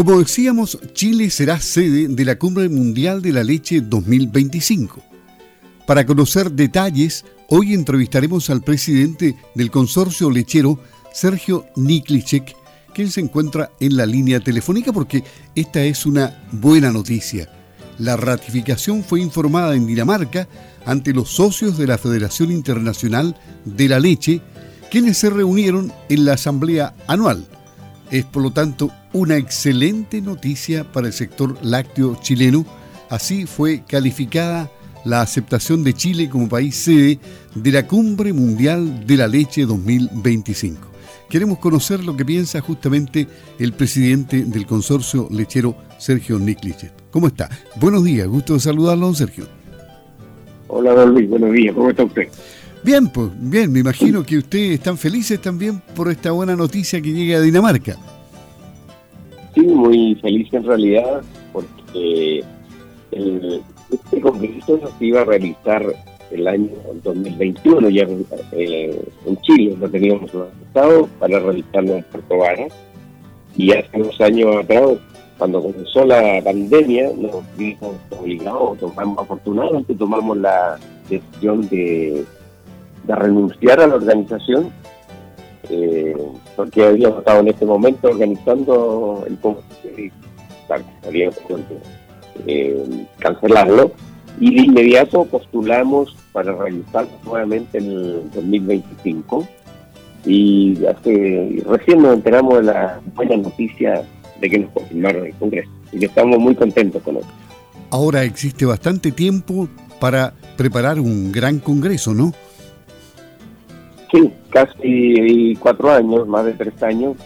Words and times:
Como 0.00 0.18
decíamos, 0.18 0.78
Chile 0.94 1.28
será 1.28 1.60
sede 1.60 2.08
de 2.08 2.24
la 2.24 2.38
Cumbre 2.38 2.70
Mundial 2.70 3.20
de 3.20 3.34
la 3.34 3.44
Leche 3.44 3.82
2025. 3.82 5.02
Para 5.86 6.06
conocer 6.06 6.50
detalles, 6.52 7.26
hoy 7.48 7.74
entrevistaremos 7.74 8.48
al 8.48 8.62
presidente 8.62 9.36
del 9.54 9.70
consorcio 9.70 10.30
lechero, 10.30 10.80
Sergio 11.12 11.66
Niklicek, 11.76 12.56
que 12.94 13.08
se 13.08 13.20
encuentra 13.20 13.72
en 13.78 13.98
la 13.98 14.06
línea 14.06 14.40
telefónica 14.40 14.90
porque 14.90 15.22
esta 15.54 15.84
es 15.84 16.06
una 16.06 16.44
buena 16.50 16.90
noticia. 16.90 17.50
La 17.98 18.16
ratificación 18.16 19.04
fue 19.04 19.20
informada 19.20 19.74
en 19.74 19.86
Dinamarca 19.86 20.48
ante 20.86 21.12
los 21.12 21.28
socios 21.28 21.76
de 21.76 21.86
la 21.86 21.98
Federación 21.98 22.50
Internacional 22.50 23.36
de 23.66 23.86
la 23.86 24.00
Leche, 24.00 24.40
quienes 24.90 25.18
se 25.18 25.28
reunieron 25.28 25.92
en 26.08 26.24
la 26.24 26.32
Asamblea 26.32 26.94
Anual. 27.06 27.46
Es 28.10 28.24
por 28.24 28.42
lo 28.42 28.50
tanto 28.50 28.90
una 29.12 29.36
excelente 29.36 30.20
noticia 30.20 30.84
para 30.84 31.06
el 31.06 31.12
sector 31.12 31.56
lácteo 31.62 32.18
chileno. 32.20 32.64
Así 33.08 33.46
fue 33.46 33.82
calificada 33.86 34.70
la 35.04 35.22
aceptación 35.22 35.84
de 35.84 35.94
Chile 35.94 36.28
como 36.28 36.48
país 36.48 36.76
sede 36.76 37.18
de 37.54 37.72
la 37.72 37.86
Cumbre 37.86 38.32
Mundial 38.32 39.06
de 39.06 39.16
la 39.16 39.28
Leche 39.28 39.64
2025. 39.64 40.88
Queremos 41.28 41.58
conocer 41.58 42.04
lo 42.04 42.16
que 42.16 42.24
piensa 42.24 42.60
justamente 42.60 43.28
el 43.60 43.72
presidente 43.72 44.44
del 44.44 44.66
consorcio 44.66 45.28
lechero, 45.30 45.76
Sergio 45.98 46.40
Niklichet. 46.40 46.92
¿Cómo 47.12 47.28
está? 47.28 47.48
Buenos 47.76 48.02
días, 48.02 48.26
gusto 48.26 48.54
de 48.54 48.60
saludarlo, 48.60 49.06
don 49.06 49.14
Sergio. 49.14 49.46
Hola, 50.66 50.92
don 50.92 51.14
Luis, 51.14 51.28
buenos 51.28 51.52
días, 51.52 51.74
¿cómo 51.74 51.90
está 51.90 52.02
usted? 52.02 52.28
Bien, 52.82 53.08
pues 53.08 53.28
bien, 53.38 53.70
me 53.70 53.80
imagino 53.80 54.22
que 54.22 54.38
ustedes 54.38 54.72
están 54.72 54.96
felices 54.96 55.40
también 55.40 55.82
por 55.94 56.10
esta 56.10 56.30
buena 56.30 56.56
noticia 56.56 57.00
que 57.00 57.12
llega 57.12 57.36
a 57.36 57.42
Dinamarca. 57.42 57.96
Sí, 59.54 59.60
muy 59.60 60.14
feliz 60.16 60.48
en 60.52 60.64
realidad, 60.64 61.22
porque 61.52 62.42
este 63.10 64.20
congreso 64.20 64.80
se 64.98 65.04
iba 65.04 65.20
a 65.20 65.24
realizar 65.24 65.84
el 66.30 66.48
año 66.48 66.70
2021, 67.02 67.90
ya 67.90 68.06
eh, 68.52 69.04
en 69.26 69.36
Chile 69.42 69.76
lo 69.78 69.90
teníamos 69.90 70.30
estado 70.66 71.06
para 71.18 71.38
realizarlo 71.40 71.96
en 71.96 72.04
Puerto 72.04 72.38
Varas, 72.38 72.72
y 73.56 73.72
hace 73.72 73.88
unos 73.94 74.18
años 74.20 74.56
atrás, 74.56 74.84
cuando 75.36 75.60
comenzó 75.60 76.04
la 76.04 76.40
pandemia, 76.42 77.10
nos 77.16 77.42
vimos 77.58 77.96
obligados, 78.18 78.78
tomamos, 78.78 79.18
afortunadamente 79.18 79.94
tomamos 79.94 80.36
la 80.36 80.78
decisión 81.08 81.68
de, 81.68 82.24
de 83.10 83.16
renunciar 83.16 83.80
a 83.80 83.86
la 83.86 83.94
organización 83.96 84.70
eh, 85.68 86.16
porque 86.56 86.84
habíamos 86.84 87.18
estado 87.18 87.40
en 87.40 87.48
este 87.48 87.66
momento 87.66 88.08
organizando 88.08 89.24
el 89.26 89.38
y 89.96 90.12
eh, 92.46 93.06
cancelarlo 93.18 93.92
y 94.38 94.54
de 94.54 94.62
inmediato 94.62 95.24
postulamos 95.24 96.16
para 96.32 96.52
realizarlo 96.52 97.10
nuevamente 97.24 97.78
en 97.78 97.84
el 97.84 98.30
2025 98.34 99.46
y 100.26 100.84
hace, 100.86 101.62
recién 101.66 102.02
nos 102.02 102.14
enteramos 102.14 102.58
de 102.58 102.62
la 102.64 103.00
buena 103.14 103.36
noticia 103.36 104.02
de 104.40 104.50
que 104.50 104.58
nos 104.58 104.70
confirmaron 104.70 105.26
el 105.26 105.34
Congreso 105.34 105.70
y 105.92 105.98
que 105.98 106.06
estamos 106.06 106.38
muy 106.38 106.54
contentos 106.54 107.02
con 107.02 107.16
eso. 107.16 107.28
Ahora 107.90 108.22
existe 108.24 108.64
bastante 108.64 109.12
tiempo 109.12 109.68
para 109.98 110.32
preparar 110.56 111.00
un 111.00 111.32
gran 111.32 111.58
Congreso, 111.58 112.14
¿no? 112.14 112.32
Sí, 114.12 114.30
casi 114.50 115.56
cuatro 115.60 115.90
años, 115.90 116.26
más 116.26 116.44
de 116.44 116.52
tres 116.54 116.82
años, 116.82 117.16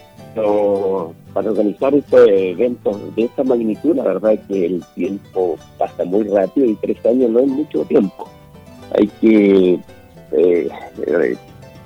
para 1.32 1.50
organizar 1.50 1.94
este 1.94 2.50
evento 2.50 2.98
de 3.16 3.24
esta 3.24 3.44
magnitud, 3.44 3.96
la 3.96 4.04
verdad 4.04 4.32
es 4.34 4.40
que 4.48 4.66
el 4.66 4.84
tiempo 4.94 5.56
pasa 5.78 6.04
muy 6.04 6.24
rápido 6.24 6.66
y 6.66 6.74
tres 6.76 7.04
años 7.06 7.30
no 7.30 7.40
es 7.40 7.46
mucho 7.46 7.84
tiempo. 7.84 8.28
Hay 8.96 9.08
que 9.20 9.78
eh, 10.32 10.68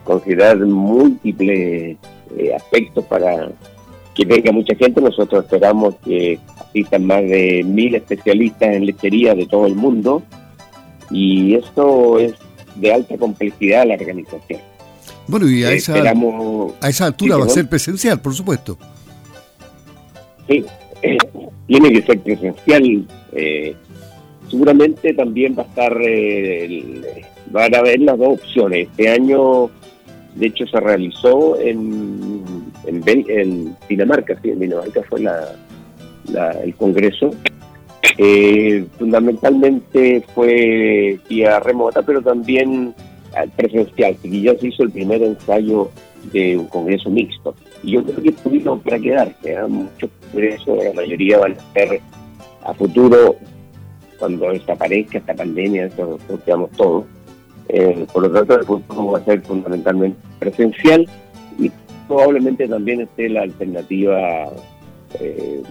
considerar 0.05 0.59
múltiples 0.59 1.97
eh, 2.37 2.55
aspectos 2.55 3.05
para 3.05 3.51
que 4.15 4.25
venga 4.25 4.53
mucha 4.53 4.75
gente. 4.75 5.01
Nosotros 5.01 5.45
esperamos 5.45 5.95
que 6.05 6.39
asistan 6.59 7.07
más 7.07 7.23
de 7.23 7.63
mil 7.65 7.95
especialistas 7.95 8.75
en 8.75 8.87
lechería 8.87 9.35
de 9.35 9.47
todo 9.47 9.67
el 9.67 9.75
mundo 9.75 10.23
y 11.11 11.55
esto 11.55 12.19
es 12.19 12.35
de 12.77 12.93
alta 12.93 13.17
complejidad 13.17 13.87
la 13.87 13.95
organización. 13.95 14.61
Bueno, 15.29 15.49
y 15.49 15.63
a, 15.63 15.73
esa, 15.73 15.95
a 15.95 16.89
esa 16.89 17.07
altura 17.07 17.37
va 17.37 17.45
a 17.45 17.49
ser 17.51 17.69
presencial, 17.69 18.19
por 18.21 18.35
supuesto. 18.35 18.79
Sí, 20.49 20.65
tiene 21.67 21.93
que 21.93 22.03
ser 22.03 22.19
presencial. 22.21 23.07
Eh, 23.33 23.77
seguramente 24.51 25.13
también 25.13 25.55
va 25.57 25.63
a 25.63 25.67
estar, 25.67 25.97
eh, 26.03 27.23
van 27.51 27.75
a 27.75 27.79
haber 27.79 28.01
las 28.01 28.19
dos 28.19 28.41
opciones. 28.41 28.89
Este 28.89 29.11
año, 29.11 29.71
de 30.35 30.47
hecho, 30.47 30.67
se 30.67 30.81
realizó 30.81 31.61
en, 31.61 32.43
en, 32.87 33.77
Dinamarca, 33.87 34.35
sí, 34.43 34.51
en 34.51 34.61
Dinamarca 34.61 35.03
fue 35.09 35.21
la, 35.21 35.55
el 36.65 36.75
congreso. 36.75 37.31
Eh, 38.17 38.85
fundamentalmente 38.99 40.25
fue 40.35 41.21
vía 41.29 41.61
remota, 41.61 42.03
pero 42.03 42.23
también 42.23 42.95
presencial, 43.57 44.17
que 44.17 44.41
ya 44.41 44.57
se 44.59 44.69
hizo 44.69 44.83
el 44.83 44.91
primer 44.91 45.23
ensayo 45.23 45.91
de 46.33 46.57
un 46.57 46.67
congreso 46.67 47.11
mixto. 47.11 47.55
Y 47.83 47.93
yo 47.93 48.05
creo 48.05 48.23
que 48.23 48.29
estuvimos 48.31 48.83
para 48.83 48.99
quedarse, 48.99 49.53
¿eh? 49.53 49.67
muchos 49.69 50.11
congresos, 50.31 50.85
la 50.85 50.93
mayoría 50.93 51.39
van 51.39 51.53
a 51.53 51.73
ser 51.73 52.01
a 52.65 52.75
futuro, 52.75 53.37
cuando 54.19 54.51
desaparezca 54.51 55.19
esta 55.19 55.35
pandemia, 55.35 55.87
eso 55.87 56.19
lo 56.29 56.45
quedamos 56.45 56.71
todos. 56.73 57.05
Eh, 57.69 58.07
por 58.13 58.23
lo 58.23 58.31
tanto, 58.31 58.59
el 58.59 58.65
futuro 58.65 59.13
va 59.13 59.19
a 59.19 59.25
ser 59.25 59.43
fundamentalmente 59.43 60.19
presencial 60.39 61.09
y 61.59 61.71
probablemente 62.07 62.67
también 62.67 63.03
esté 63.03 63.29
la 63.29 63.43
alternativa 63.43 64.51
eh, 65.21 65.63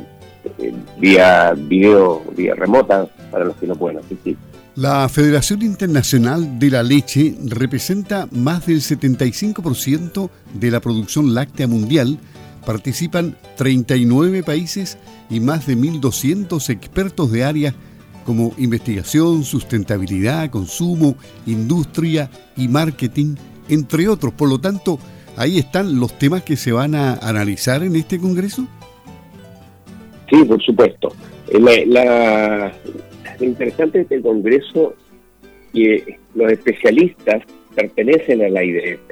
vía 0.98 1.54
video, 1.58 2.22
vía 2.36 2.56
remota, 2.56 3.08
para 3.32 3.46
los 3.46 3.56
que 3.58 3.68
no 3.68 3.76
pueden 3.76 3.98
asistir. 3.98 4.38
La 4.78 5.10
Federación 5.10 5.64
Internacional 5.64 6.60
de 6.60 6.70
la 6.70 6.84
Leche 6.84 7.34
representa 7.46 8.28
más 8.32 8.68
del 8.68 8.78
75% 8.78 10.30
de 10.54 10.70
la 10.70 10.80
producción 10.82 11.34
láctea 11.34 11.66
mundial. 11.66 12.20
Participan 12.64 13.36
39 13.56 14.44
países 14.44 15.00
y 15.32 15.40
más 15.40 15.66
de 15.66 15.76
1.200 15.76 16.70
expertos 16.70 17.32
de 17.32 17.44
áreas 17.44 17.74
como 18.24 18.54
investigación, 18.60 19.44
sustentabilidad, 19.46 20.52
consumo, 20.52 21.16
industria 21.48 22.30
y 22.56 22.68
marketing, 22.68 23.34
entre 23.70 24.08
otros. 24.08 24.32
Por 24.34 24.48
lo 24.48 24.60
tanto, 24.60 25.00
ahí 25.38 25.58
están 25.58 26.00
los 26.00 26.20
temas 26.20 26.44
que 26.44 26.56
se 26.56 26.72
van 26.72 26.94
a 26.94 27.16
analizar 27.16 27.82
en 27.82 27.96
este 27.96 28.20
Congreso. 28.20 28.68
Sí, 30.30 30.44
por 30.44 30.62
supuesto. 30.62 31.16
Eh, 31.48 31.86
la, 31.88 32.72
lo 33.40 33.46
interesante 33.46 34.00
de 34.00 34.04
este 34.04 34.22
Congreso 34.22 34.94
que 35.74 36.18
los 36.34 36.52
especialistas 36.52 37.44
pertenecen 37.76 38.44
a 38.44 38.50
la 38.50 38.64
IDF. 38.64 39.12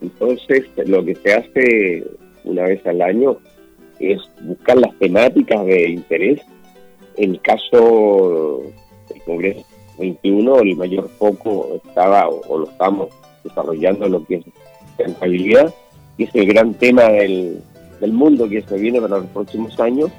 Entonces, 0.00 0.64
lo 0.86 1.04
que 1.04 1.14
se 1.14 1.32
hace 1.32 2.04
una 2.44 2.64
vez 2.64 2.84
al 2.86 3.00
año 3.02 3.38
es 4.00 4.20
buscar 4.42 4.78
las 4.78 4.98
temáticas 4.98 5.64
de 5.64 5.90
interés. 5.90 6.40
En 7.16 7.36
caso 7.36 8.62
del 9.08 9.22
Congreso 9.22 9.64
21, 9.98 10.60
el 10.60 10.76
mayor 10.76 11.08
foco 11.18 11.80
estaba, 11.86 12.28
o, 12.28 12.58
lo 12.58 12.68
estamos 12.68 13.08
desarrollando, 13.44 14.08
lo 14.08 14.24
que 14.24 14.36
es 14.36 14.44
rentabilidad, 14.98 15.72
que 16.16 16.24
es 16.24 16.34
el 16.34 16.46
gran 16.46 16.74
tema 16.74 17.04
del, 17.04 17.62
del 18.00 18.12
mundo 18.12 18.48
que 18.48 18.62
se 18.62 18.76
viene 18.76 19.00
para 19.00 19.18
los 19.18 19.26
próximos 19.26 19.78
años. 19.78 20.10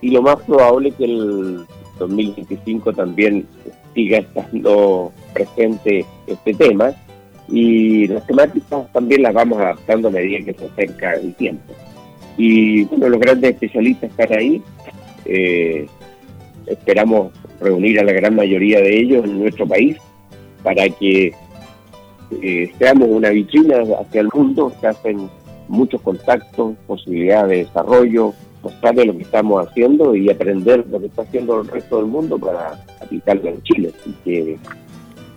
Y 0.00 0.10
lo 0.10 0.22
más 0.22 0.36
probable 0.42 0.92
que 0.92 1.04
el 1.04 1.66
2025 1.98 2.92
también 2.92 3.46
siga 3.94 4.18
estando 4.18 5.12
presente 5.32 6.04
este 6.26 6.54
tema 6.54 6.92
y 7.48 8.06
las 8.06 8.26
temáticas 8.26 8.92
también 8.92 9.22
las 9.22 9.34
vamos 9.34 9.58
adaptando 9.58 10.08
a 10.08 10.10
medida 10.10 10.44
que 10.44 10.54
se 10.54 10.66
acerca 10.66 11.14
el 11.14 11.34
tiempo. 11.34 11.72
Y 12.36 12.84
bueno, 12.84 13.08
los 13.08 13.20
grandes 13.20 13.54
especialistas 13.54 14.10
están 14.10 14.38
ahí. 14.38 14.62
Eh, 15.24 15.86
esperamos 16.66 17.32
reunir 17.60 17.98
a 17.98 18.04
la 18.04 18.12
gran 18.12 18.36
mayoría 18.36 18.80
de 18.80 19.00
ellos 19.00 19.24
en 19.24 19.40
nuestro 19.40 19.66
país 19.66 19.96
para 20.62 20.88
que 20.88 21.32
eh, 22.42 22.72
seamos 22.78 23.08
una 23.10 23.30
vitrina 23.30 23.82
hacia 24.00 24.20
el 24.20 24.28
mundo, 24.32 24.72
se 24.80 24.86
hacen 24.86 25.28
muchos 25.66 26.00
contactos, 26.02 26.76
posibilidades 26.86 27.48
de 27.48 27.56
desarrollo, 27.64 28.34
mostrarle 28.62 29.06
lo 29.06 29.16
que 29.16 29.22
estamos 29.22 29.66
haciendo 29.66 30.14
y 30.14 30.30
aprender 30.30 30.84
lo 30.90 31.00
que 31.00 31.06
está 31.06 31.22
haciendo 31.22 31.60
el 31.60 31.68
resto 31.68 31.98
del 31.98 32.06
mundo 32.06 32.38
para 32.38 32.84
aplicarlo 33.00 33.48
en 33.48 33.62
Chile. 33.62 33.92
Así 34.00 34.14
que 34.24 34.58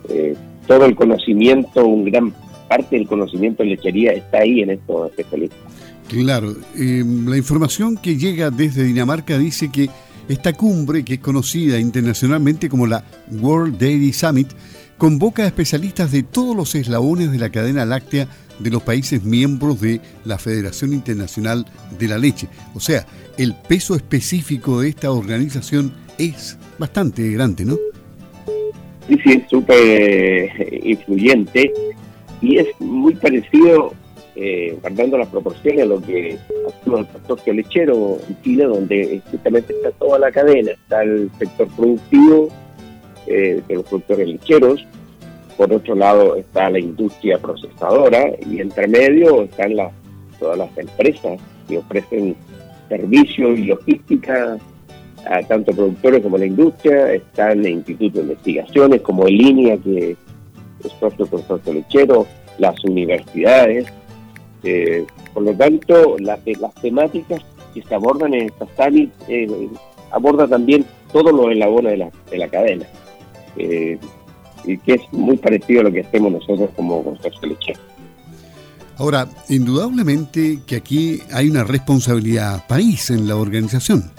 eh, 0.09 0.35
todo 0.67 0.85
el 0.85 0.95
conocimiento, 0.95 1.85
un 1.85 2.05
gran 2.05 2.33
parte 2.67 2.97
del 2.97 3.07
conocimiento 3.07 3.63
de 3.63 3.69
lechería 3.69 4.13
está 4.13 4.39
ahí 4.39 4.61
en 4.61 4.71
estos 4.71 5.09
especialistas. 5.09 5.59
Claro, 6.07 6.53
em, 6.75 7.27
la 7.27 7.37
información 7.37 7.97
que 7.97 8.17
llega 8.17 8.49
desde 8.49 8.83
Dinamarca 8.83 9.37
dice 9.37 9.71
que 9.71 9.89
esta 10.27 10.53
cumbre, 10.53 11.03
que 11.03 11.15
es 11.15 11.19
conocida 11.19 11.79
internacionalmente 11.79 12.69
como 12.69 12.87
la 12.87 13.03
World 13.41 13.77
Dairy 13.77 14.13
Summit, 14.13 14.49
convoca 14.97 15.43
a 15.43 15.47
especialistas 15.47 16.11
de 16.11 16.23
todos 16.23 16.55
los 16.55 16.75
eslabones 16.75 17.31
de 17.31 17.39
la 17.39 17.49
cadena 17.49 17.85
láctea 17.85 18.27
de 18.61 18.69
los 18.69 18.83
países 18.83 19.23
miembros 19.23 19.81
de 19.81 19.99
la 20.25 20.37
Federación 20.37 20.93
Internacional 20.93 21.65
de 21.97 22.07
la 22.07 22.17
Leche. 22.17 22.47
O 22.75 22.79
sea, 22.79 23.05
el 23.37 23.55
peso 23.55 23.95
específico 23.95 24.81
de 24.81 24.89
esta 24.89 25.11
organización 25.11 25.93
es 26.17 26.57
bastante 26.77 27.29
grande, 27.31 27.65
¿no? 27.65 27.77
Sí, 29.07 29.17
sí, 29.23 29.31
es 29.33 29.49
súper 29.49 29.77
eh, 29.77 30.81
influyente 30.83 31.73
y 32.41 32.57
es 32.57 32.67
muy 32.79 33.15
parecido, 33.15 33.93
eh, 34.35 34.77
guardando 34.81 35.17
las 35.17 35.27
proporciones, 35.27 35.83
a 35.83 35.85
lo 35.85 36.01
que 36.01 36.37
actúa 36.67 36.99
el 36.99 37.07
consorcio 37.07 37.53
lechero 37.53 38.19
en 38.27 38.41
Chile, 38.41 38.65
donde 38.65 39.21
justamente 39.29 39.73
está 39.73 39.91
toda 39.91 40.19
la 40.19 40.31
cadena, 40.31 40.71
está 40.71 41.03
el 41.03 41.29
sector 41.37 41.67
productivo 41.75 42.49
eh, 43.27 43.61
de 43.67 43.75
los 43.75 43.85
productores 43.85 44.27
lecheros, 44.27 44.85
por 45.57 45.71
otro 45.73 45.95
lado 45.95 46.35
está 46.35 46.69
la 46.69 46.79
industria 46.79 47.37
procesadora 47.37 48.31
y 48.49 48.59
entre 48.61 48.87
medio 48.87 49.43
están 49.43 49.75
las, 49.75 49.91
todas 50.39 50.57
las 50.57 50.77
empresas 50.77 51.39
que 51.67 51.77
ofrecen 51.77 52.35
servicios 52.89 53.57
y 53.57 53.65
logística 53.65 54.57
a 55.25 55.41
tanto 55.43 55.71
productores 55.71 56.21
como 56.21 56.37
la 56.37 56.45
industria, 56.45 57.13
están 57.13 57.65
institutos 57.65 58.15
de 58.15 58.21
investigaciones 58.21 59.01
como 59.01 59.27
el 59.27 59.39
INIA, 59.39 59.77
que 59.77 60.15
es 60.83 60.93
propio 60.93 61.27
consorcio 61.27 61.73
lechero, 61.73 62.25
las 62.57 62.83
universidades. 62.83 63.85
Eh, 64.63 65.05
por 65.33 65.43
lo 65.43 65.53
tanto, 65.53 66.17
las, 66.19 66.39
las 66.59 66.73
temáticas 66.75 67.41
que 67.73 67.81
se 67.81 67.95
abordan 67.95 68.33
en 68.33 68.47
esta 68.47 68.67
summit 68.75 69.11
eh, 69.27 69.69
aborda 70.11 70.47
también 70.47 70.85
todos 71.11 71.31
los 71.31 71.51
eslabones 71.51 71.91
de 71.91 71.97
la, 71.97 72.11
de 72.29 72.37
la 72.37 72.47
cadena, 72.47 72.85
eh, 73.57 73.97
y 74.65 74.77
que 74.77 74.93
es 74.93 75.01
muy 75.11 75.37
parecido 75.37 75.81
a 75.81 75.83
lo 75.85 75.91
que 75.91 76.01
hacemos 76.01 76.31
nosotros 76.31 76.69
como 76.75 77.03
consorcio 77.03 77.47
lechero. 77.47 77.79
Ahora, 78.97 79.27
indudablemente 79.49 80.59
que 80.65 80.75
aquí 80.75 81.21
hay 81.33 81.49
una 81.49 81.63
responsabilidad 81.63 82.67
país 82.67 83.09
en 83.09 83.27
la 83.27 83.35
organización. 83.35 84.11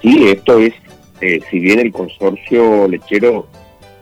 Sí, 0.00 0.28
esto 0.28 0.58
es, 0.58 0.74
eh, 1.20 1.40
si 1.50 1.58
bien 1.58 1.80
el 1.80 1.92
consorcio 1.92 2.88
lechero 2.88 3.48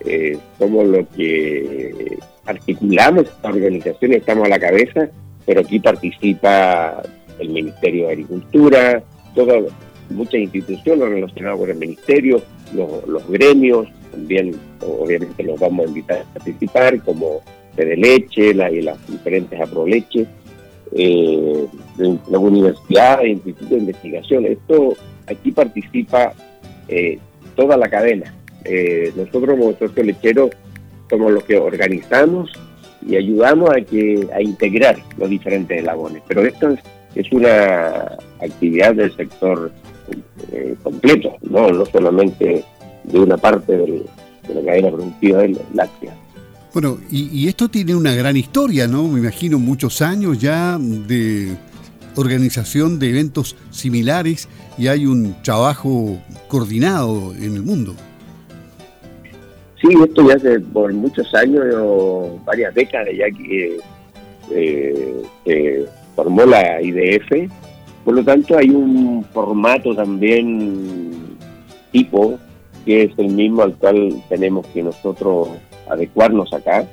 eh, 0.04 0.38
somos 0.58 0.86
lo 0.86 1.08
que 1.08 2.18
articulamos 2.44 3.24
esta 3.24 3.48
organización, 3.48 4.12
estamos 4.12 4.46
a 4.46 4.50
la 4.50 4.58
cabeza, 4.58 5.08
pero 5.44 5.60
aquí 5.60 5.80
participa 5.80 7.02
el 7.38 7.48
Ministerio 7.50 8.06
de 8.06 8.12
Agricultura, 8.12 9.02
todas 9.34 9.64
muchas 10.10 10.40
instituciones 10.40 11.08
relacionadas 11.08 11.58
con 11.58 11.70
el 11.70 11.76
Ministerio, 11.76 12.43
los, 12.75 13.28
gremios, 13.28 13.88
también 14.10 14.55
obviamente 14.81 15.43
los 15.43 15.58
vamos 15.60 15.87
a 15.87 15.88
invitar 15.88 16.19
a 16.19 16.34
participar, 16.34 17.00
como 17.02 17.40
de 17.76 18.55
la, 18.55 18.70
y 18.70 18.82
las 18.82 19.06
diferentes 19.06 19.60
aproleches, 19.60 20.26
eh, 20.93 21.66
las 21.99 22.40
universidades, 22.40 23.28
institutos 23.28 23.70
de 23.70 23.78
investigación. 23.78 24.46
Esto 24.46 24.96
aquí 25.26 25.52
participa 25.52 26.32
eh, 26.88 27.19
toda 27.54 27.76
la 27.76 27.88
cadena. 27.88 28.34
Eh, 28.64 29.12
nosotros 29.16 29.58
como 29.58 29.72
socio 29.75 30.02
lechero 30.02 30.50
somos 31.08 31.32
los 31.32 31.44
que 31.44 31.56
organizamos 31.56 32.50
y 33.06 33.16
ayudamos 33.16 33.70
a 33.70 33.81
que 33.81 34.26
a 34.34 34.43
integrar 34.43 34.99
los 35.16 35.31
diferentes 35.31 35.78
eslabones. 35.78 36.22
Pero 36.26 36.44
esto 36.44 36.70
es, 37.14 37.32
una 37.32 38.16
actividad 38.40 38.94
del 38.94 39.14
sector 39.16 39.72
eh, 40.52 40.76
completo, 40.82 41.37
¿no? 41.43 41.70
no 41.70 41.87
solamente 41.87 42.64
de 43.05 43.19
una 43.19 43.37
parte 43.37 43.76
de 43.76 44.05
la 44.55 44.62
cadena 44.64 44.90
productiva 44.90 45.43
láctea. 45.75 46.14
Bueno, 46.72 46.99
y, 47.10 47.28
y, 47.44 47.49
esto 47.49 47.69
tiene 47.69 47.94
una 47.94 48.14
gran 48.14 48.37
historia, 48.37 48.87
¿no? 48.87 49.08
Me 49.08 49.20
imagino 49.20 49.58
muchos 49.58 50.02
años 50.02 50.38
ya 50.38 50.78
de 50.78 51.56
organización 52.14 52.99
de 52.99 53.10
eventos 53.10 53.56
similares 53.70 54.49
y 54.76 54.88
hay 54.88 55.06
un 55.06 55.34
trabajo 55.43 56.19
coordinado 56.49 57.34
en 57.34 57.54
el 57.56 57.62
mundo. 57.62 57.94
Sí, 59.81 59.88
esto 60.04 60.28
ya 60.28 60.34
hace 60.34 60.58
por 60.61 60.93
muchos 60.93 61.32
años, 61.34 61.64
varias 62.44 62.75
décadas 62.75 63.14
ya 63.16 63.31
que 63.31 63.78
eh, 64.50 65.87
formó 66.16 66.44
la 66.44 66.82
IDF. 66.82 67.50
Por 68.08 68.14
lo 68.14 68.25
tanto, 68.25 68.56
hay 68.56 68.70
un 68.70 69.22
formato 69.34 69.94
también 69.94 71.37
tipo 71.93 72.38
que 72.87 73.02
es 73.02 73.10
el 73.19 73.28
mismo 73.28 73.60
al 73.60 73.75
cual 73.75 74.22
tenemos 74.31 74.66
que 74.69 74.82
nosotros 74.82 75.50
adecuarnos 75.90 76.50
acá 76.55 76.88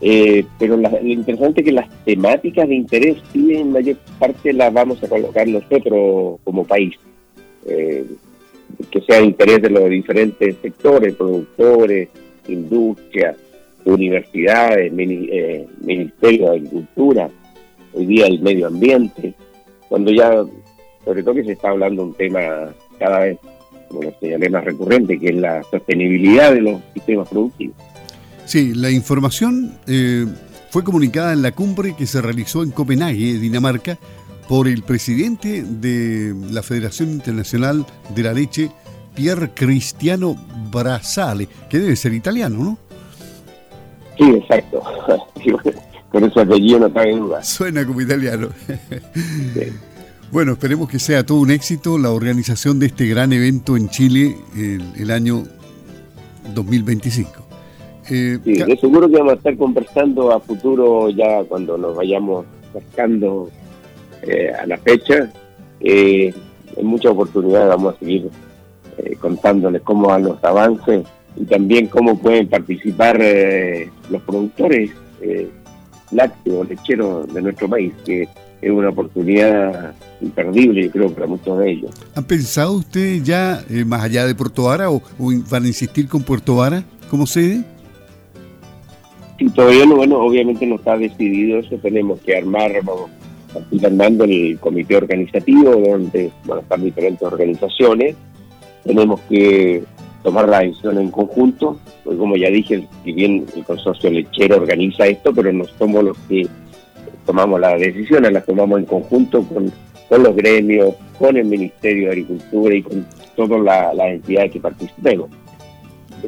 eh, 0.00 0.44
pero 0.58 0.76
lo 0.76 0.88
interesante 1.02 1.60
es 1.60 1.66
que 1.66 1.72
las 1.72 1.88
temáticas 2.04 2.68
de 2.68 2.74
interés 2.74 3.18
sí 3.32 3.54
en 3.54 3.70
mayor 3.70 3.94
parte 4.18 4.52
las 4.52 4.72
vamos 4.72 5.00
a 5.04 5.08
colocar 5.08 5.46
nosotros 5.46 6.40
como 6.42 6.64
país. 6.64 6.96
Eh, 7.66 8.04
que 8.90 9.00
sea 9.02 9.20
interés 9.20 9.62
de 9.62 9.70
los 9.70 9.88
diferentes 9.88 10.56
sectores, 10.60 11.14
productores, 11.14 12.08
industria, 12.48 13.36
universidades, 13.84 14.92
eh, 14.98 15.66
Ministerio 15.80 16.50
de 16.50 16.56
Agricultura, 16.56 17.30
hoy 17.92 18.06
día 18.06 18.26
el 18.26 18.40
medio 18.40 18.66
ambiente, 18.66 19.32
cuando 19.90 20.12
ya, 20.12 20.44
sobre 21.04 21.22
todo 21.22 21.34
que 21.34 21.44
se 21.44 21.52
está 21.52 21.70
hablando 21.70 22.04
un 22.04 22.14
tema 22.14 22.40
cada 22.98 23.18
vez, 23.18 23.38
como 23.88 24.04
lo 24.04 24.12
señalé, 24.20 24.48
más 24.48 24.64
recurrente, 24.64 25.18
que 25.18 25.30
es 25.30 25.34
la 25.34 25.62
sostenibilidad 25.64 26.54
de 26.54 26.60
los 26.62 26.80
sistemas 26.94 27.28
productivos. 27.28 27.76
Sí, 28.46 28.72
la 28.72 28.90
información 28.90 29.78
eh, 29.88 30.26
fue 30.70 30.84
comunicada 30.84 31.32
en 31.32 31.42
la 31.42 31.52
cumbre 31.52 31.94
que 31.96 32.06
se 32.06 32.22
realizó 32.22 32.62
en 32.62 32.70
Copenhague, 32.70 33.38
Dinamarca, 33.38 33.98
por 34.48 34.68
el 34.68 34.82
presidente 34.82 35.64
de 35.64 36.34
la 36.52 36.62
Federación 36.62 37.10
Internacional 37.10 37.84
de 38.14 38.22
la 38.22 38.32
Leche, 38.32 38.70
Pier 39.16 39.50
Cristiano 39.54 40.36
Brasale, 40.72 41.48
que 41.68 41.80
debe 41.80 41.96
ser 41.96 42.14
italiano, 42.14 42.58
¿no? 42.62 42.78
Sí, 44.16 44.30
exacto. 44.36 44.82
Por 46.10 46.24
eso 46.24 46.40
apellido 46.40 46.80
no 46.80 46.92
cabe 46.92 47.16
duda. 47.16 47.42
Suena 47.42 47.86
como 47.86 48.00
italiano. 48.00 48.48
Bueno, 50.32 50.52
esperemos 50.52 50.88
que 50.88 51.00
sea 51.00 51.26
todo 51.26 51.40
un 51.40 51.50
éxito 51.50 51.98
la 51.98 52.12
organización 52.12 52.78
de 52.78 52.86
este 52.86 53.04
gran 53.08 53.32
evento 53.32 53.76
en 53.76 53.88
Chile 53.88 54.36
el, 54.56 54.80
el 54.96 55.10
año 55.10 55.42
2025. 56.54 57.30
Eh, 58.10 58.38
sí, 58.44 58.52
de 58.54 58.76
seguro 58.76 59.08
que 59.08 59.16
vamos 59.16 59.32
a 59.32 59.36
estar 59.36 59.56
conversando 59.56 60.32
a 60.32 60.38
futuro 60.38 61.10
ya 61.10 61.42
cuando 61.44 61.76
nos 61.76 61.96
vayamos 61.96 62.46
acercando 62.70 63.50
eh, 64.22 64.52
a 64.52 64.66
la 64.66 64.78
fecha. 64.78 65.30
Eh, 65.80 66.32
en 66.76 66.86
muchas 66.86 67.12
oportunidades 67.12 67.68
vamos 67.68 67.94
a 67.94 67.98
seguir 67.98 68.30
eh, 68.98 69.16
contándoles 69.20 69.82
cómo 69.82 70.08
van 70.08 70.24
los 70.24 70.42
avances 70.44 71.06
y 71.36 71.44
también 71.44 71.86
cómo 71.86 72.18
pueden 72.18 72.48
participar 72.48 73.20
los 74.10 74.22
productores 74.22 74.90
lácteos, 76.10 76.68
lecheros 76.68 77.32
de 77.32 77.42
nuestro 77.42 77.68
país, 77.68 77.92
que 78.04 78.28
es 78.60 78.70
una 78.70 78.90
oportunidad 78.90 79.94
imperdible, 80.20 80.84
yo 80.84 80.90
creo, 80.90 81.12
para 81.12 81.26
muchos 81.26 81.58
de 81.58 81.70
ellos. 81.70 81.90
¿Han 82.14 82.24
pensado 82.24 82.74
ustedes 82.74 83.22
ya 83.22 83.64
más 83.86 84.02
allá 84.02 84.26
de 84.26 84.34
Puerto 84.34 84.64
Vara 84.64 84.90
o, 84.90 84.96
o 85.18 85.30
van 85.50 85.64
a 85.64 85.68
insistir 85.68 86.08
con 86.08 86.22
Puerto 86.22 86.56
Vara 86.56 86.82
como 87.08 87.26
sede? 87.26 87.64
Sí, 89.38 89.48
todavía 89.50 89.86
no, 89.86 89.96
bueno, 89.96 90.18
obviamente 90.18 90.66
no 90.66 90.76
está 90.76 90.98
decidido 90.98 91.58
eso, 91.60 91.76
tenemos 91.78 92.20
que 92.20 92.36
armar, 92.36 92.72
vamos 92.82 93.10
a 93.54 93.86
armando 93.86 94.24
el 94.24 94.58
comité 94.60 94.96
organizativo 94.96 95.70
donde 95.76 96.30
van 96.44 96.58
a 96.58 96.60
estar 96.60 96.80
diferentes 96.80 97.22
organizaciones, 97.22 98.14
tenemos 98.84 99.20
que 99.22 99.82
tomar 100.22 100.48
la 100.48 100.60
decisión 100.60 100.98
en 100.98 101.10
conjunto, 101.10 101.78
pues 102.04 102.18
como 102.18 102.36
ya 102.36 102.48
dije, 102.50 102.86
si 103.04 103.12
bien 103.12 103.46
el 103.56 103.64
consorcio 103.64 104.10
lechero 104.10 104.56
organiza 104.56 105.06
esto, 105.06 105.32
pero 105.32 105.52
no 105.52 105.64
somos 105.78 106.04
los 106.04 106.18
que 106.28 106.46
tomamos 107.26 107.60
las 107.60 107.78
decisiones, 107.80 108.32
las 108.32 108.44
tomamos 108.44 108.80
en 108.80 108.86
conjunto 108.86 109.42
con, 109.44 109.72
con 110.08 110.22
los 110.22 110.36
gremios, 110.36 110.94
con 111.18 111.36
el 111.36 111.46
Ministerio 111.46 112.06
de 112.06 112.10
Agricultura 112.10 112.74
y 112.74 112.82
con 112.82 113.06
todas 113.36 113.94
las 113.94 114.06
entidades 114.08 114.52
que 114.52 114.60
participemos. 114.60 115.30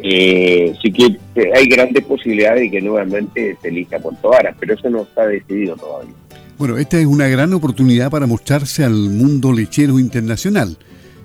Eh, 0.02 0.75
sí 0.82 0.90
que 0.90 1.18
eh, 1.34 1.50
hay 1.54 1.66
grandes 1.66 2.04
posibilidades 2.04 2.62
de 2.62 2.70
que 2.70 2.80
nuevamente 2.80 3.56
se 3.61 3.68
elija 3.68 3.99
Puerto 3.99 4.30
Vara, 4.30 4.54
pero 4.58 4.75
eso 4.75 4.88
no 4.88 5.02
está 5.02 5.26
decidido 5.26 5.76
todavía. 5.76 6.14
Bueno, 6.56 6.78
esta 6.78 6.99
es 6.99 7.06
una 7.06 7.28
gran 7.28 7.52
oportunidad 7.52 8.11
para 8.11 8.26
mostrarse 8.26 8.84
al 8.84 8.94
mundo 8.94 9.52
lechero 9.52 9.99
internacional. 9.99 10.78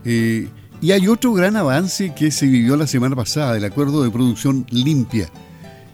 Eh, 0.03 0.47
y 0.81 0.91
hay 0.91 1.07
otro 1.07 1.33
gran 1.33 1.55
avance 1.55 2.13
que 2.13 2.31
se 2.31 2.45
vivió 2.45 2.75
la 2.75 2.87
semana 2.87 3.15
pasada, 3.15 3.57
el 3.57 3.65
acuerdo 3.65 4.03
de 4.03 4.11
producción 4.11 4.65
limpia. 4.69 5.29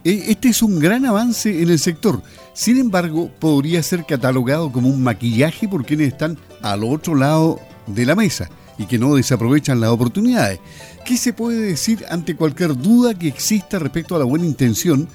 E, 0.03 0.25
este 0.27 0.49
es 0.49 0.61
un 0.61 0.79
gran 0.79 1.05
avance 1.05 1.61
en 1.61 1.69
el 1.69 1.79
sector. 1.79 2.21
Sin 2.53 2.77
embargo, 2.77 3.29
podría 3.39 3.81
ser 3.81 4.05
catalogado 4.05 4.71
como 4.71 4.89
un 4.89 5.01
maquillaje 5.01 5.67
por 5.67 5.85
quienes 5.85 6.09
están 6.09 6.37
al 6.61 6.83
otro 6.83 7.15
lado 7.15 7.59
de 7.87 8.05
la 8.05 8.15
mesa 8.15 8.49
y 8.77 8.85
que 8.85 8.99
no 8.99 9.15
desaprovechan 9.15 9.79
las 9.79 9.91
oportunidades. 9.91 10.59
¿Qué 11.05 11.17
se 11.17 11.33
puede 11.33 11.61
decir 11.61 12.03
ante 12.09 12.35
cualquier 12.35 12.75
duda 12.75 13.13
que 13.13 13.27
exista 13.27 13.79
respecto 13.79 14.15
a 14.15 14.19
la 14.19 14.25
buena 14.25 14.45
intención 14.45 15.07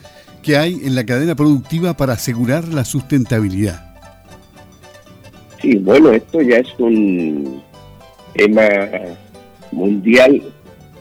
que 0.42 0.56
hay 0.56 0.80
en 0.84 0.94
la 0.94 1.04
cadena 1.04 1.34
productiva 1.34 1.96
para 1.96 2.14
asegurar 2.14 2.68
la 2.68 2.84
sustentabilidad? 2.84 3.84
Sí, 5.60 5.76
bueno, 5.76 6.12
esto 6.12 6.40
ya 6.40 6.58
es 6.58 6.68
un 6.78 7.62
tema 8.34 8.68
mundial 9.72 10.42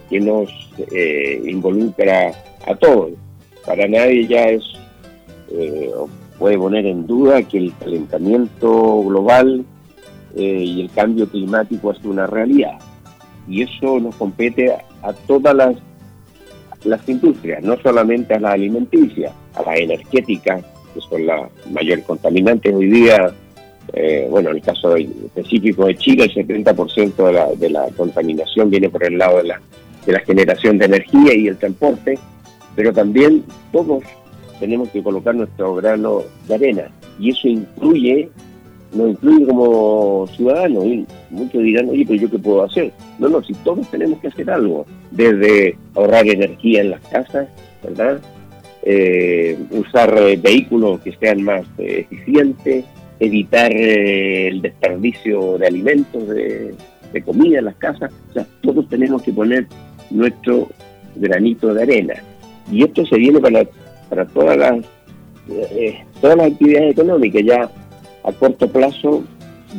que 0.10 0.20
nos 0.20 0.50
eh, 0.92 1.42
involucra 1.46 2.32
a 2.66 2.76
todos. 2.76 3.12
Para 3.66 3.88
nadie 3.88 4.28
ya 4.28 4.44
es, 4.46 4.64
eh, 5.52 5.92
puede 6.40 6.58
poner 6.58 6.86
en 6.86 7.06
duda 7.06 7.44
que 7.44 7.58
el 7.58 7.74
calentamiento 7.78 9.04
global 9.04 9.66
eh, 10.36 10.64
y 10.64 10.82
el 10.82 10.92
cambio 10.92 11.28
climático 11.28 11.92
es 11.92 12.04
una 12.04 12.28
realidad. 12.28 12.80
Y 13.48 13.64
eso 13.64 14.00
nos 14.00 14.16
compete 14.16 14.72
a, 15.02 15.14
todas 15.26 15.56
las, 15.56 15.76
las 16.84 17.08
industrias, 17.08 17.64
no 17.64 17.78
solamente 17.82 18.34
a 18.34 18.40
las 18.40 18.54
alimenticias, 18.54 19.34
a 19.56 19.64
las 19.64 19.80
energéticas, 19.80 20.64
que 20.94 21.02
son 21.02 21.26
las 21.26 21.50
mayores 21.72 22.06
contaminantes 22.06 22.74
hoy 22.74 22.88
día. 22.88 23.34
Eh, 23.94 24.28
bueno, 24.30 24.50
en 24.50 24.58
el 24.58 24.62
caso 24.62 24.96
específico 24.96 25.86
de 25.86 25.96
Chile, 25.96 26.26
el 26.26 26.48
70% 26.48 27.16
de 27.16 27.32
la, 27.34 27.48
de 27.54 27.70
la 27.70 27.88
contaminación 27.96 28.70
viene 28.70 28.90
por 28.90 29.04
el 29.04 29.18
lado 29.18 29.38
de 29.38 29.46
la, 29.46 29.62
de 30.06 30.14
la 30.14 30.20
generación 30.20 30.78
de 30.78 30.86
energía 30.86 31.34
y 31.36 31.48
el 31.48 31.58
transporte, 31.58 32.20
pero 32.76 32.94
también 32.94 33.44
todos 33.72 34.04
tenemos 34.60 34.90
que 34.90 35.02
colocar 35.02 35.36
nuestro 35.36 35.76
grano 35.76 36.24
de 36.48 36.56
arena 36.56 36.92
y 37.20 37.32
eso 37.32 37.48
incluye 37.48 38.30
nos 38.94 39.10
incluye 39.10 39.46
como 39.46 40.28
ciudadanos. 40.36 40.86
Muchos 41.30 41.62
dirán, 41.62 41.90
oye, 41.90 42.06
pero 42.08 42.22
yo 42.22 42.30
qué 42.30 42.40
puedo 42.40 42.64
hacer. 42.64 42.92
No, 43.20 43.30
no, 43.30 43.44
si 43.44 43.54
todos 43.56 43.90
tenemos 43.90 44.20
que 44.20 44.28
hacer 44.28 44.50
algo, 44.50 44.86
desde 45.12 45.78
ahorrar 45.96 46.28
energía 46.28 46.82
en 46.82 46.92
las 46.92 47.02
casas, 47.08 47.48
¿verdad? 47.84 48.20
Eh, 48.84 49.58
usar 49.72 50.18
eh, 50.18 50.38
vehículos 50.38 51.02
que 51.02 51.12
sean 51.18 51.44
más 51.44 51.66
eh, 51.78 52.08
eficientes, 52.10 52.86
evitar 53.20 53.72
el 53.72 54.62
desperdicio 54.62 55.58
de 55.58 55.68
alimentos, 55.68 56.28
de, 56.28 56.76
comida 57.26 57.60
en 57.60 57.66
las 57.66 57.76
casas. 57.78 58.12
O 58.30 58.34
sea, 58.34 58.46
todos 58.62 58.88
tenemos 58.90 59.24
que 59.24 59.34
poner 59.34 59.66
nuestro 60.12 60.70
granito 61.16 61.74
de 61.74 61.82
arena. 61.82 62.14
Y 62.72 62.84
esto 62.84 63.06
se 63.08 63.18
viene 63.18 63.40
para, 63.40 63.66
para 64.10 64.26
todas 64.28 64.56
las 64.56 64.86
todas 66.22 66.38
las 66.38 66.52
actividades 66.52 66.92
económicas. 66.92 67.44
Ya 67.44 67.72
a 68.24 68.32
corto 68.34 68.70
plazo 68.70 69.24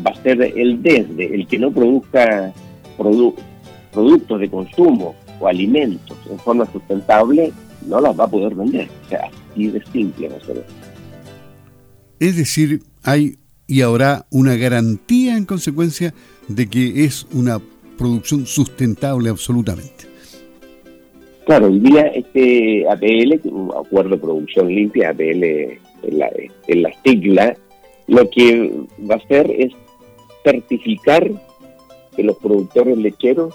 va 0.06 0.10
a 0.10 0.22
ser 0.22 0.40
el 0.42 0.82
desde, 0.82 1.34
el 1.34 1.46
que 1.46 1.58
no 1.58 1.70
produzca 1.70 2.52
productos 2.96 4.40
de 4.40 4.48
consumo 4.48 5.14
o 5.40 5.46
alimentos 5.46 6.16
en 6.30 6.38
forma 6.38 6.70
sustentable, 6.72 7.52
no 7.86 8.00
los 8.00 8.18
va 8.18 8.24
a 8.24 8.28
poder 8.28 8.54
vender. 8.54 8.88
O 9.06 9.08
sea, 9.08 9.30
así 9.50 9.68
de 9.68 9.82
simple 9.92 10.28
va 10.28 10.36
a 10.36 10.40
ser. 10.40 10.64
Es 12.18 12.36
decir, 12.36 12.82
hay 13.08 13.38
y 13.66 13.82
habrá 13.82 14.26
una 14.30 14.56
garantía 14.56 15.36
en 15.36 15.44
consecuencia 15.44 16.14
de 16.48 16.68
que 16.68 17.04
es 17.04 17.26
una 17.32 17.60
producción 17.96 18.46
sustentable 18.46 19.28
absolutamente. 19.28 20.06
Claro, 21.46 21.66
hoy 21.66 21.78
día 21.80 22.06
este 22.08 22.86
APL, 22.88 23.40
acuerdo 23.78 24.10
de 24.10 24.18
producción 24.18 24.68
limpia, 24.68 25.10
APL 25.10 25.44
en 25.44 26.18
la, 26.18 26.30
en 26.66 26.82
la 26.82 26.90
sigla, 27.04 27.56
lo 28.06 28.28
que 28.30 28.72
va 29.10 29.14
a 29.14 29.18
hacer 29.18 29.50
es 29.50 29.72
certificar 30.44 31.30
que 32.14 32.22
los 32.22 32.36
productores 32.38 32.96
lecheros 32.96 33.54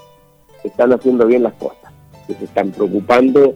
están 0.64 0.92
haciendo 0.92 1.26
bien 1.26 1.42
las 1.44 1.54
cosas, 1.54 1.92
que 2.26 2.34
se 2.34 2.44
están 2.44 2.72
preocupando 2.72 3.54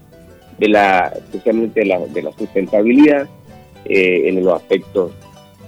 de 0.58 0.68
la, 0.68 1.12
especialmente 1.16 1.80
de 1.80 1.86
la, 1.86 1.98
de 2.00 2.22
la 2.22 2.32
sustentabilidad 2.32 3.28
eh, 3.84 4.28
en 4.28 4.44
los 4.44 4.54
aspectos 4.54 5.12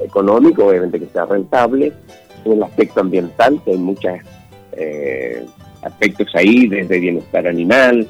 económicos, 0.03 0.65
obviamente 0.65 0.99
que 0.99 1.07
sea 1.07 1.27
rentable, 1.27 1.93
en 2.45 2.53
el 2.53 2.63
aspecto 2.63 3.01
ambiental, 3.01 3.61
que 3.65 3.73
hay 3.73 3.79
muchos 3.79 4.13
eh, 4.73 5.45
aspectos 5.83 6.29
ahí, 6.35 6.67
desde 6.69 6.99
bienestar 6.99 7.47
animal, 7.47 8.07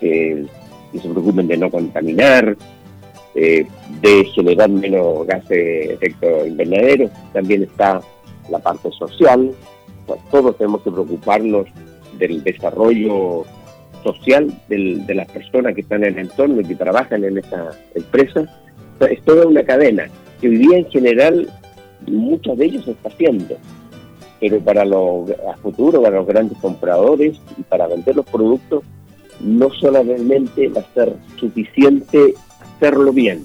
que 0.00 0.44
se 0.92 1.08
preocupen 1.08 1.46
de 1.46 1.56
no 1.56 1.70
contaminar, 1.70 2.56
eh, 3.34 3.66
de 4.00 4.24
generar 4.34 4.68
menos 4.68 5.26
gases 5.26 5.48
de 5.48 5.94
efecto 5.94 6.46
invernadero. 6.46 7.10
También 7.32 7.62
está 7.62 8.00
la 8.50 8.58
parte 8.58 8.90
social. 8.92 9.52
todos 10.30 10.58
tenemos 10.58 10.82
que 10.82 10.90
preocuparnos 10.90 11.66
del 12.18 12.42
desarrollo 12.42 13.44
social 14.02 14.52
de 14.68 15.14
las 15.14 15.30
personas 15.30 15.74
que 15.74 15.82
están 15.82 16.04
en 16.04 16.14
el 16.14 16.26
entorno 16.26 16.60
y 16.60 16.64
que 16.64 16.74
trabajan 16.74 17.24
en 17.24 17.38
esa 17.38 17.70
empresa. 17.94 18.44
es 19.08 19.22
toda 19.22 19.46
una 19.46 19.62
cadena 19.62 20.08
que 20.42 20.48
hoy 20.48 20.56
día 20.56 20.78
en 20.78 20.90
general 20.90 21.48
muchas 22.08 22.58
de 22.58 22.66
ellos 22.66 22.84
se 22.84 22.90
está 22.90 23.08
haciendo. 23.08 23.56
Pero 24.40 24.58
para 24.58 24.84
los 24.84 25.30
a 25.30 25.56
futuro, 25.58 26.02
para 26.02 26.16
los 26.16 26.26
grandes 26.26 26.58
compradores 26.58 27.40
y 27.56 27.62
para 27.62 27.86
vender 27.86 28.16
los 28.16 28.26
productos, 28.26 28.82
no 29.40 29.70
solamente 29.70 30.68
va 30.68 30.80
a 30.80 30.94
ser 30.94 31.14
suficiente 31.38 32.34
hacerlo 32.76 33.12
bien, 33.12 33.42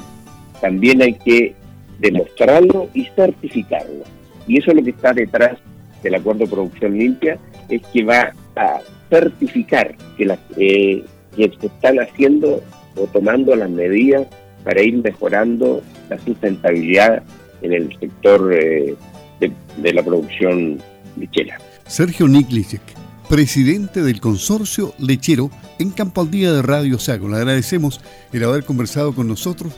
también 0.60 1.02
hay 1.04 1.14
que 1.14 1.54
demostrarlo 2.00 2.90
y 2.96 3.06
certificarlo. 3.16 4.04
Y 4.48 4.58
eso 4.58 4.72
es 4.72 4.78
lo 4.78 4.84
que 4.84 4.90
está 4.90 5.14
detrás 5.14 5.60
del 6.02 6.16
acuerdo 6.16 6.46
de 6.46 6.52
producción 6.52 6.98
limpia, 6.98 7.38
es 7.70 7.82
que 7.94 8.04
va 8.04 8.34
a 8.56 8.80
certificar 9.10 9.96
que, 10.18 10.26
las, 10.26 10.40
eh, 10.58 11.04
que 11.36 11.52
se 11.60 11.68
están 11.68 12.00
haciendo 12.00 12.62
o 12.96 13.06
tomando 13.08 13.56
las 13.56 13.70
medidas 13.70 14.28
para 14.68 14.84
ir 14.84 15.02
mejorando 15.02 15.82
la 16.10 16.20
sustentabilidad 16.20 17.24
en 17.62 17.72
el 17.72 17.98
sector 18.02 18.54
eh, 18.54 18.96
de, 19.40 19.94
la 19.94 20.04
producción 20.04 20.80
lechera. 21.18 21.58
Sergio 21.86 22.28
Niklicek, 22.28 22.82
presidente 23.30 24.02
del 24.02 24.20
consorcio 24.20 24.94
lechero 25.00 25.50
en 25.80 25.92
Campo 25.92 26.20
al 26.20 26.32
Día 26.32 26.52
de 26.52 26.62
Radio 26.64 27.00
Sago. 27.00 27.30
Le 27.30 27.38
agradecemos 27.38 28.02
el 28.34 28.44
haber 28.44 28.66
conversado 28.66 29.16
con 29.16 29.30
nosotros. 29.30 29.72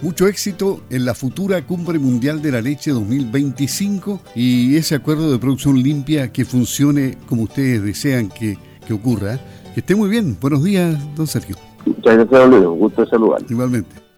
Mucho 0.00 0.26
éxito 0.26 0.80
en 0.88 1.04
la 1.04 1.12
futura 1.12 1.60
Cumbre 1.66 1.98
Mundial 1.98 2.40
de 2.40 2.52
la 2.52 2.62
Leche 2.62 2.92
2025 2.92 4.22
y 4.34 4.74
ese 4.76 4.94
acuerdo 4.94 5.30
de 5.30 5.38
producción 5.38 5.82
limpia 5.82 6.32
que 6.32 6.46
funcione 6.46 7.18
como 7.26 7.42
ustedes 7.42 7.82
desean 7.82 8.30
que, 8.30 8.56
que 8.86 8.94
ocurra. 8.94 9.38
Que 9.74 9.80
esté 9.80 9.94
muy 9.94 10.08
bien. 10.08 10.38
Buenos 10.40 10.64
días, 10.64 10.96
don 11.14 11.26
Sergio. 11.26 11.56
Muchas 11.84 12.16
gracias, 12.16 12.48
Luis. 12.48 12.64
Un 12.64 12.78
gusto 12.78 13.04
saludar. 13.04 13.42
Igualmente. 13.46 14.09